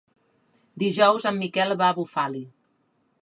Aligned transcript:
Dijous 0.83 1.27
en 1.31 1.37
Miquel 1.43 1.75
va 1.83 1.91
a 1.93 1.97
Bufali. 1.99 2.45